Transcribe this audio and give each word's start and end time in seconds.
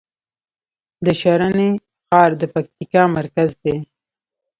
د 1.05 1.07
شرن 1.21 1.57
ښار 2.07 2.31
د 2.41 2.43
پکتیکا 2.53 3.03
مرکز 3.17 3.49
دی 3.63 3.75